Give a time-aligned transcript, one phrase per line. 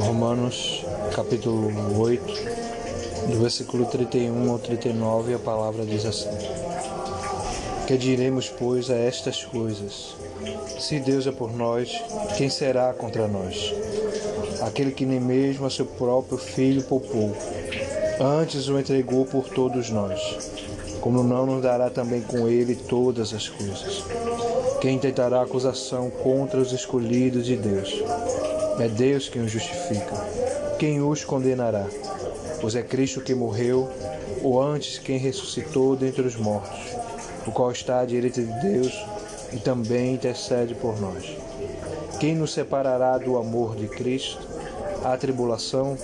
[0.00, 2.24] Romanos capítulo 8,
[3.30, 6.28] do versículo 31 ao 39, a palavra diz assim:
[7.86, 10.14] Que diremos, pois, a estas coisas?
[10.78, 11.90] Se Deus é por nós,
[12.36, 13.72] quem será contra nós?
[14.60, 17.34] Aquele que nem mesmo a seu próprio filho poupou,
[18.20, 20.20] antes o entregou por todos nós.
[21.00, 24.04] Como não nos dará também com ele todas as coisas?
[24.80, 28.02] Quem tentará acusação contra os escolhidos de Deus?
[28.78, 30.16] É Deus quem os justifica.
[30.78, 31.86] Quem os condenará?
[32.62, 33.90] Pois é Cristo que morreu,
[34.42, 36.80] ou antes quem ressuscitou dentre os mortos,
[37.46, 38.98] o qual está à direita de Deus
[39.52, 41.36] e também intercede por nós.
[42.18, 44.48] Quem nos separará do amor de Cristo?
[45.04, 45.98] A tribulação,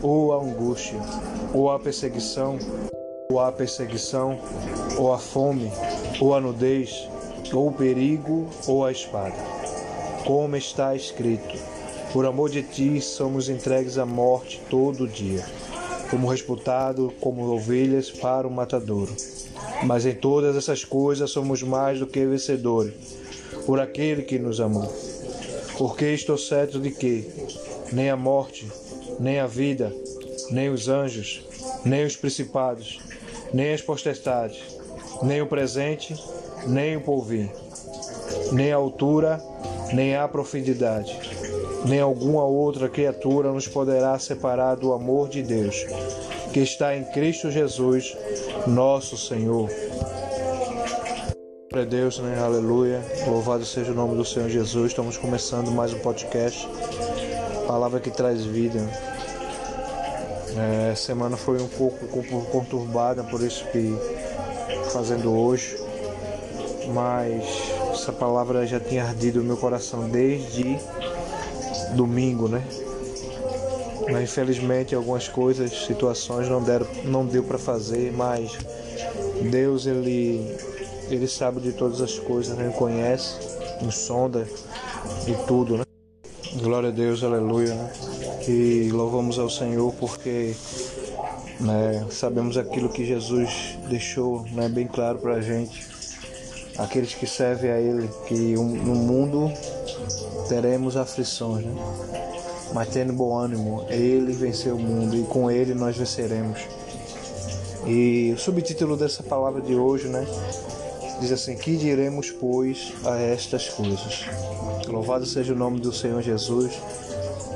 [0.00, 1.00] ou a angústia,
[1.52, 2.56] ou a perseguição,
[3.28, 4.38] ou a perseguição,
[4.96, 5.70] ou a fome,
[6.20, 7.08] ou a nudez,
[7.52, 9.36] ou o perigo, ou a espada.
[10.24, 11.56] Como está escrito:
[12.12, 15.44] por amor de ti, somos entregues à morte todo dia,
[16.10, 19.14] como disputado como ovelhas para o matadouro.
[19.84, 22.92] Mas em todas essas coisas somos mais do que vencedores,
[23.64, 24.92] por aquele que nos amou.
[25.78, 27.30] Porque estou certo de que
[27.92, 28.68] nem a morte,
[29.18, 29.94] nem a vida,
[30.50, 31.44] nem os anjos,
[31.84, 32.98] nem os principados,
[33.54, 34.60] nem as potestades,
[35.22, 36.14] nem o presente,
[36.66, 37.50] nem o porvir,
[38.52, 39.42] nem a altura,
[39.92, 41.40] nem a profundidade
[41.84, 45.86] nem alguma outra criatura nos poderá separar do amor de Deus,
[46.52, 48.16] que está em Cristo Jesus,
[48.66, 49.70] nosso Senhor.
[51.70, 52.38] Para Deus, né?
[52.42, 53.00] Aleluia.
[53.26, 54.90] Louvado seja o nome do Senhor Jesus.
[54.90, 56.68] Estamos começando mais um podcast.
[57.66, 58.80] Palavra que traz vida.
[60.90, 62.06] É, semana foi um pouco
[62.50, 63.96] conturbada, por isso que
[64.92, 65.89] fazendo hoje.
[66.92, 67.44] Mas
[67.92, 70.78] essa palavra já tinha ardido no meu coração desde
[71.94, 72.62] domingo, né?
[74.10, 78.58] Mas infelizmente algumas coisas, situações não deram, não deu para fazer, mas
[79.50, 80.56] Deus ele
[81.08, 82.66] ele sabe de todas as coisas, né?
[82.66, 83.34] ele conhece,
[83.82, 84.46] nos sonda
[85.24, 85.84] de tudo, né?
[86.62, 87.92] Glória a Deus, aleluia, né?
[88.48, 90.54] E louvamos ao Senhor porque
[91.60, 95.89] né, sabemos aquilo que Jesus deixou né, bem claro para a gente.
[96.78, 99.52] Aqueles que servem a Ele, que no mundo
[100.48, 101.74] teremos aflições, né?
[102.72, 106.60] mas tendo bom ânimo, Ele venceu o mundo e com Ele nós venceremos.
[107.86, 110.26] E o subtítulo dessa palavra de hoje, né?
[111.20, 114.24] Diz assim: Que diremos, pois, a estas coisas?
[114.86, 116.72] Louvado seja o nome do Senhor Jesus.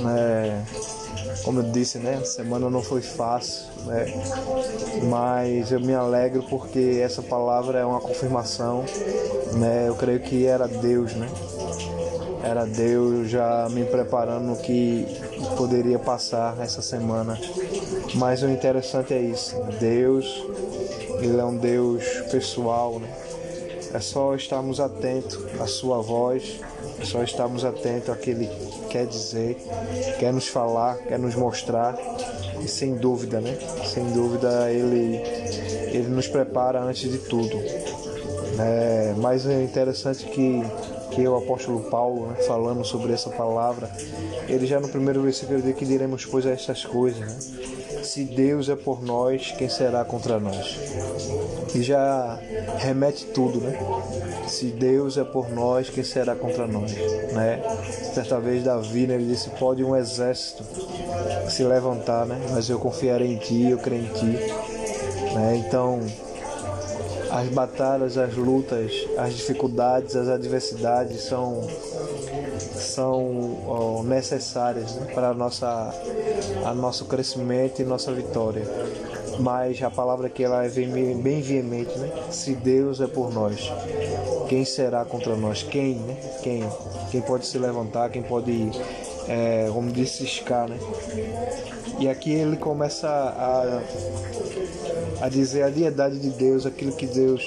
[0.00, 0.64] Né?
[1.44, 2.18] Como eu disse, né?
[2.20, 4.06] A semana não foi fácil, né?
[5.08, 8.84] Mas eu me alegro porque essa palavra é uma confirmação,
[9.54, 9.88] né?
[9.88, 11.28] Eu creio que era Deus, né?
[12.46, 15.04] era Deus já me preparando no que
[15.56, 17.36] poderia passar essa semana.
[18.14, 20.44] Mas o interessante é isso, Deus,
[21.18, 23.12] ele é um Deus pessoal, né?
[23.92, 26.60] É só estarmos atentos à sua voz,
[27.00, 28.48] é só estarmos atentos ao que ele
[28.90, 29.56] quer dizer,
[30.18, 31.96] quer nos falar, quer nos mostrar.
[32.60, 33.56] E sem dúvida, né?
[33.84, 35.16] Sem dúvida ele,
[35.92, 37.56] ele nos prepara antes de tudo.
[38.58, 40.62] É, mas é interessante que
[41.16, 43.90] que o apóstolo Paulo, né, falando sobre essa palavra,
[44.48, 48.02] ele já no primeiro versículo diz que diremos pois a estas coisas, né?
[48.02, 50.76] Se Deus é por nós, quem será contra nós?
[51.76, 52.38] E já
[52.78, 53.78] remete tudo, né?
[54.48, 56.90] Se Deus é por nós, quem será contra nós,
[57.34, 57.62] né?
[58.14, 60.64] Certa vez Davi, né, ele disse: pode um exército
[61.50, 62.40] se levantar, né?
[62.50, 65.62] Mas eu confiarei em Ti, eu creio em Ti, né?
[65.66, 66.00] Então
[67.30, 71.62] as batalhas, as lutas, as dificuldades, as adversidades são
[72.74, 75.92] são necessárias né, para a nossa
[76.64, 78.62] a nosso crescimento e nossa vitória.
[79.38, 82.10] Mas a palavra que ela é bem, veemente, né?
[82.30, 83.70] Se Deus é por nós,
[84.48, 85.62] quem será contra nós?
[85.62, 86.16] Quem, né?
[86.42, 86.64] Quem?
[87.10, 88.10] Quem pode se levantar?
[88.10, 88.70] Quem pode,
[89.28, 90.78] é, como disse, ciscar, né?
[91.98, 93.82] E aqui ele começa a
[95.20, 97.42] a dizer a diedade de Deus, aquilo que Deus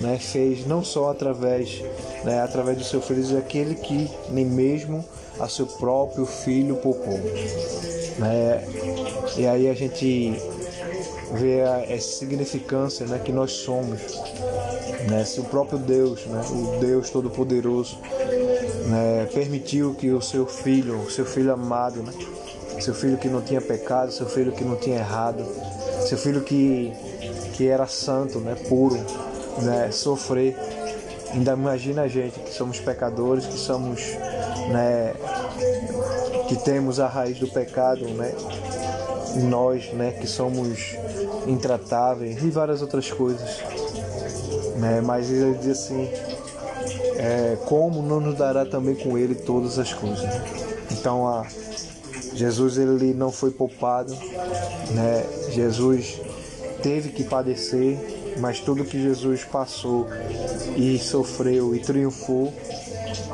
[0.00, 1.82] né, fez, não só através,
[2.24, 5.04] né, através do seu filho, mas aquele que nem mesmo
[5.38, 7.18] a seu próprio filho poupou.
[8.18, 8.64] Né?
[9.36, 10.34] E aí a gente
[11.32, 14.00] vê a, essa significância né, que nós somos.
[15.08, 15.24] Né?
[15.24, 17.98] Se o próprio Deus, né, o Deus Todo-Poderoso,
[18.86, 22.12] né, permitiu que o seu filho, o seu filho amado, né,
[22.80, 25.44] seu filho que não tinha pecado, seu filho que não tinha errado,
[26.06, 26.92] seu filho que,
[27.54, 28.96] que era santo, né, puro,
[29.62, 30.56] né, sofrer,
[31.32, 34.00] Ainda imagina a gente que somos pecadores, que somos,
[34.70, 35.14] né,
[36.48, 38.32] que temos a raiz do pecado, né?
[39.48, 40.96] Nós, né, que somos
[41.48, 43.62] intratáveis e várias outras coisas,
[44.76, 45.00] né?
[45.00, 46.08] Mas ele diz assim,
[47.16, 50.28] é, como não nos dará também com ele todas as coisas.
[50.90, 51.46] Então a
[52.34, 54.14] Jesus ele não foi poupado,
[54.92, 55.24] né?
[55.50, 56.20] Jesus
[56.82, 57.98] teve que padecer,
[58.38, 60.06] mas tudo que Jesus passou
[60.76, 62.52] e sofreu e triunfou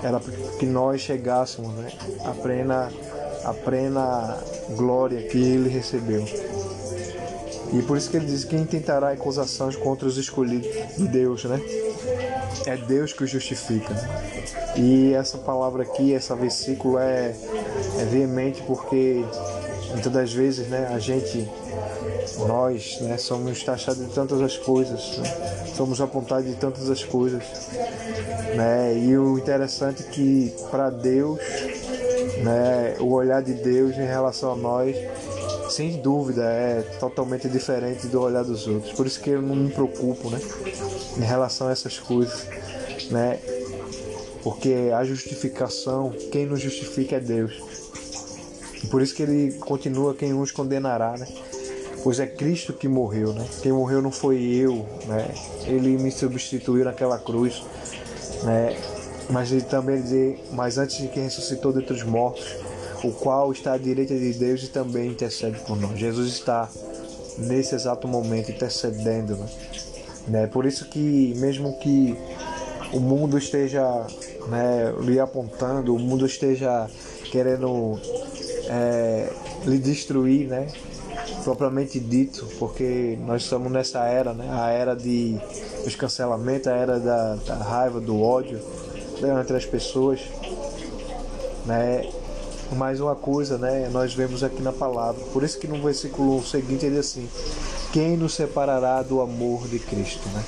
[0.02, 1.90] era para que nós chegássemos né,
[2.24, 2.90] à plena,
[3.44, 4.38] a plena
[4.76, 6.24] glória que ele recebeu.
[7.74, 11.60] E por isso que ele diz: quem tentará acusações contra os escolhidos de Deus, né?
[12.66, 13.94] É Deus que os justifica.
[14.76, 17.34] E essa palavra aqui, esse versículo é,
[17.98, 19.24] é veemente porque
[19.90, 21.48] muitas das vezes, né, a gente
[22.46, 25.64] nós né, somos taxados de tantas as coisas, né?
[25.74, 27.42] somos apontados de tantas as coisas.
[28.56, 28.98] Né?
[28.98, 31.38] E o interessante é que para Deus,
[32.42, 34.96] né, o olhar de Deus em relação a nós,
[35.68, 38.92] sem dúvida, é totalmente diferente do olhar dos outros.
[38.92, 40.40] Por isso que eu não me preocupo né,
[41.16, 42.46] em relação a essas coisas.
[43.10, 43.38] Né?
[44.42, 47.62] Porque a justificação, quem nos justifica é Deus.
[48.90, 51.26] Por isso que ele continua quem nos condenará, né?
[52.04, 53.46] pois é Cristo que morreu, né?
[53.62, 55.26] Quem morreu não foi eu, né?
[55.64, 57.62] Ele me substituiu naquela cruz,
[58.42, 58.76] né?
[59.30, 62.44] Mas ele também diz, mas antes de que ressuscitou dentre os mortos,
[63.04, 65.98] o qual está à direita de Deus e também intercede por nós.
[65.98, 66.68] Jesus está
[67.38, 69.46] nesse exato momento intercedendo, né?
[70.26, 70.46] né?
[70.46, 72.16] Por isso que mesmo que
[72.92, 74.06] o mundo esteja
[74.48, 76.88] né, lhe apontando, o mundo esteja
[77.30, 77.98] querendo
[78.68, 79.30] é,
[79.66, 80.68] lhe destruir, né?
[81.42, 84.48] propriamente dito, porque nós estamos nessa era, né?
[84.50, 85.38] A era de
[85.84, 88.58] dos cancelamentos, a era da, da raiva, do ódio
[89.20, 89.40] né?
[89.40, 90.20] entre as pessoas,
[91.66, 92.08] né?
[92.76, 93.88] Mais uma coisa, né?
[93.92, 95.22] Nós vemos aqui na palavra.
[95.32, 97.28] Por isso que no versículo seguinte ele diz assim:
[97.92, 100.44] Quem nos separará do amor de Cristo, né?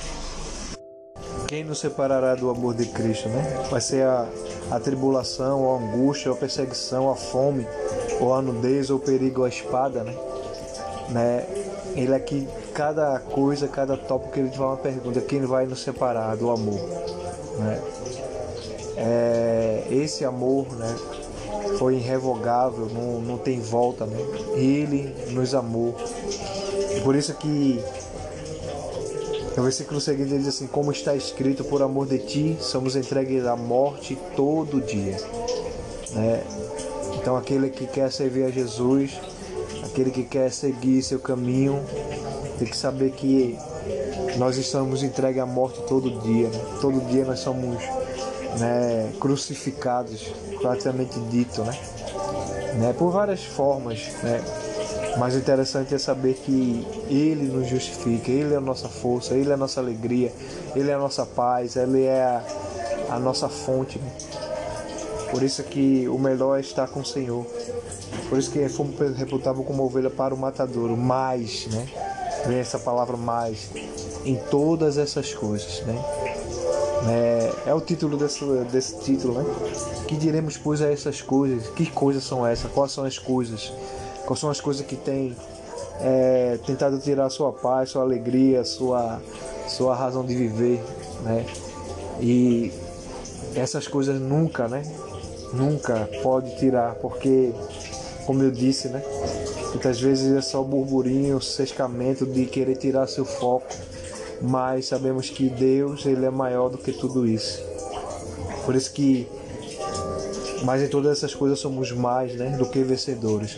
[1.47, 3.65] Quem nos separará do amor de Cristo, né?
[3.71, 4.27] Vai ser a,
[4.69, 7.65] a tribulação, a angústia, a perseguição, a fome,
[8.19, 10.13] ou a nudez, ou o perigo, a espada, né?
[11.09, 11.45] né?
[11.95, 16.51] Ele aqui, cada coisa, cada tópico, ele faz uma pergunta: quem vai nos separar do
[16.51, 16.81] amor?
[17.57, 17.81] Né?
[18.97, 20.93] É, esse amor, né?
[21.77, 24.17] Foi irrevogável, não, não tem volta, né?
[24.55, 25.95] Ele nos amou.
[27.03, 27.79] Por isso que
[29.55, 33.45] no versículo seguinte ele diz assim: Como está escrito, por amor de ti, somos entregues
[33.45, 35.17] à morte todo dia.
[36.11, 36.43] Né?
[37.19, 39.19] Então, aquele que quer servir a Jesus,
[39.97, 41.83] Aquele que quer seguir seu caminho
[42.59, 43.57] tem que saber que
[44.37, 46.49] nós estamos entregues à morte todo dia.
[46.49, 46.59] Né?
[46.79, 47.81] Todo dia nós somos
[48.59, 51.77] né, crucificados, praticamente dito, né?
[52.75, 52.93] né?
[52.97, 54.43] Por várias formas, né?
[55.17, 59.49] Mas o interessante é saber que Ele nos justifica, Ele é a nossa força, Ele
[59.49, 60.31] é a nossa alegria,
[60.75, 62.43] Ele é a nossa paz, Ele é a,
[63.15, 63.97] a nossa fonte.
[63.97, 64.11] Né?
[65.31, 67.45] Por isso que o melhor é estar com o Senhor.
[68.29, 70.95] Por isso que fomos reputados como ovelha para o matadouro.
[70.95, 71.87] Mais, né?
[72.45, 73.69] Vem essa palavra mais.
[74.23, 76.36] Em todas essas coisas, né?
[77.05, 79.45] É, é o título desse, desse título, né?
[80.07, 81.67] Que diremos, pois, a essas coisas?
[81.69, 82.71] Que coisas são essas?
[82.71, 83.71] Quais são as coisas?
[84.25, 85.35] Quais são as coisas que têm
[85.99, 89.21] é, tentado tirar sua paz, sua alegria, sua,
[89.67, 90.83] sua razão de viver,
[91.23, 91.45] né?
[92.19, 92.71] E
[93.55, 94.83] essas coisas nunca, né?
[95.53, 97.53] Nunca pode tirar, porque,
[98.25, 99.01] como eu disse, né?
[99.69, 103.67] Muitas vezes é só burburinho, sescamento de querer tirar seu foco,
[104.41, 107.61] mas sabemos que Deus ele é maior do que tudo isso.
[108.65, 109.27] Por isso que,
[110.63, 113.57] mas em todas essas coisas somos mais, né, do que vencedores,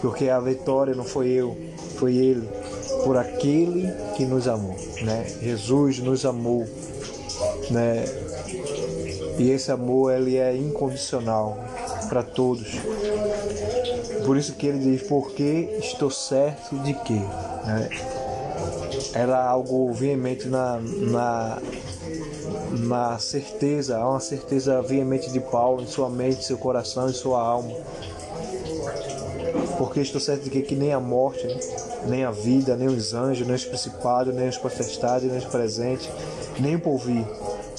[0.00, 1.56] porque a vitória não foi eu,
[1.96, 2.48] foi Ele,
[3.04, 5.26] por aquele que nos amou, né?
[5.40, 6.66] Jesus nos amou,
[7.70, 8.04] né?
[9.38, 11.58] E esse amor ele é incondicional
[12.08, 12.78] para todos.
[14.24, 17.14] Por isso que ele diz, porque estou certo de que.
[17.14, 17.88] Né?
[19.14, 21.62] Era algo veemente na, na,
[22.72, 27.74] na certeza, uma certeza veemente de Paulo em sua mente, seu coração, em sua alma.
[29.78, 31.58] Porque estou certo de que, que nem a morte, né?
[32.06, 36.08] nem a vida, nem os anjos, nem os principados, nem os potestades, nem os presentes,
[36.58, 37.24] nem o porvir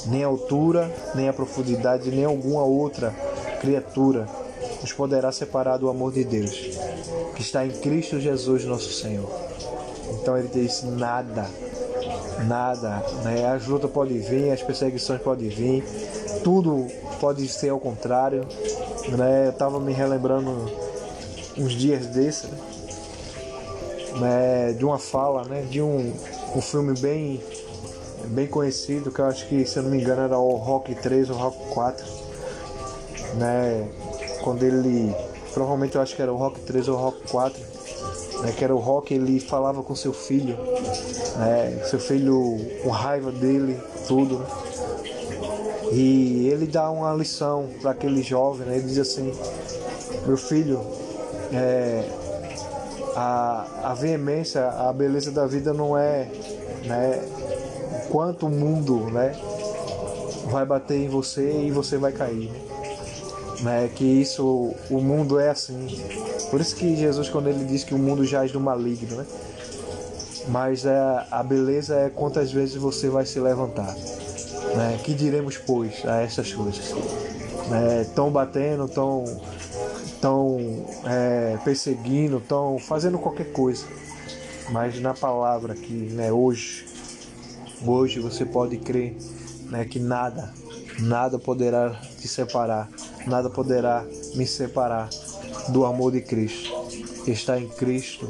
[0.08, 3.14] nem a altura, nem a profundidade, nem alguma outra
[3.60, 4.28] criatura
[4.82, 6.52] nos poderá separar do amor de Deus,
[7.36, 9.45] que está em Cristo Jesus, nosso Senhor.
[10.12, 11.46] Então ele diz: nada,
[12.48, 13.46] nada, né?
[13.48, 15.84] As lutas podem vir, as perseguições podem vir,
[16.44, 16.88] tudo
[17.20, 18.46] pode ser ao contrário,
[19.18, 19.48] né?
[19.48, 20.72] Eu tava me relembrando
[21.58, 22.50] uns dias desses,
[24.20, 24.74] né?
[24.78, 25.62] De uma fala, né?
[25.70, 26.14] De um,
[26.56, 27.42] um filme bem
[28.28, 31.30] bem conhecido, que eu acho que, se eu não me engano, era o Rock 3
[31.30, 32.06] ou Rock 4,
[33.36, 33.88] né?
[34.42, 35.16] Quando ele,
[35.54, 37.62] provavelmente eu acho que era o Rock 3 ou Rock 4,
[38.42, 38.54] né?
[38.56, 40.58] Que era o Rock, ele falava com seu filho,
[41.38, 41.84] né?
[41.90, 44.46] Seu filho com raiva dele, tudo, né?
[45.92, 48.78] E ele dá uma lição para aquele jovem, né?
[48.78, 49.32] Ele diz assim:
[50.26, 50.82] Meu filho,
[51.54, 52.10] é,
[53.16, 56.28] a, a veemência, a beleza da vida não é
[56.86, 57.24] né,
[58.10, 59.36] quanto o mundo né,
[60.50, 62.52] vai bater em você e você vai cair.
[63.62, 63.90] Né?
[63.96, 65.88] Que isso, o mundo é assim.
[66.56, 69.26] Por isso que Jesus, quando ele diz que o mundo jaz do maligno, né?
[70.48, 73.94] Mas é, a beleza é quantas vezes você vai se levantar.
[74.74, 74.98] Né?
[75.04, 76.94] Que diremos, pois, a essas coisas?
[78.02, 78.32] Estão né?
[78.32, 79.26] batendo, estão
[80.22, 83.84] tão, é, perseguindo, estão fazendo qualquer coisa.
[84.70, 86.86] Mas na palavra aqui, né, hoje,
[87.86, 89.18] hoje você pode crer
[89.64, 90.54] né, que nada,
[91.02, 92.90] nada poderá te separar,
[93.28, 95.10] nada poderá me separar
[95.70, 96.72] do amor de Cristo,
[97.28, 98.30] está em Cristo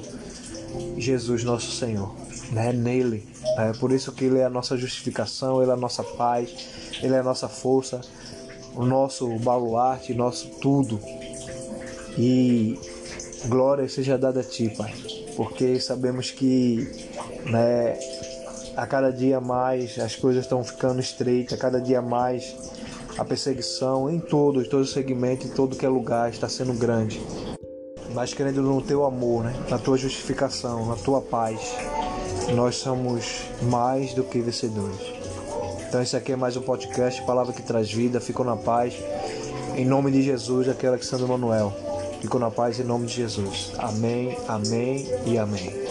[0.97, 2.13] Jesus nosso Senhor,
[2.51, 2.71] né?
[2.73, 3.27] Nele.
[3.57, 6.49] É por isso que Ele é a nossa justificação, Ele é a nossa paz,
[7.01, 8.01] Ele é a nossa força,
[8.75, 10.99] o nosso baluarte, nosso tudo.
[12.17, 12.79] E
[13.47, 14.93] glória seja dada a Ti, Pai,
[15.35, 16.89] porque sabemos que
[17.45, 17.97] né,
[18.75, 22.55] a cada dia mais as coisas estão ficando estreitas, a cada dia mais
[23.17, 27.21] a perseguição em todos, todo segmento, em todo que é lugar está sendo grande.
[28.13, 29.53] Mas crendo no teu amor, né?
[29.69, 31.75] na tua justificação, na tua paz,
[32.53, 35.13] nós somos mais do que vencedores.
[35.87, 38.95] Então esse aqui é mais um podcast, palavra que traz vida, ficou na paz.
[39.75, 41.73] Em nome de Jesus, aqui é Alexandre Manuel.
[42.21, 43.71] Ficou na paz em nome de Jesus.
[43.77, 45.84] Amém, amém e amém.